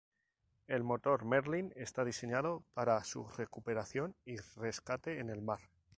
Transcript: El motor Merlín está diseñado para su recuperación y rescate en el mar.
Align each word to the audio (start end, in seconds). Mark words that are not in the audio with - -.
El 0.65 0.81
motor 0.83 1.25
Merlín 1.25 1.71
está 1.75 2.03
diseñado 2.03 2.63
para 2.73 3.03
su 3.03 3.27
recuperación 3.37 4.15
y 4.25 4.37
rescate 4.59 5.19
en 5.19 5.29
el 5.29 5.43
mar. 5.43 5.59